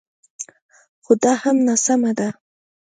[1.03, 2.27] خو دا هم ناسمه ده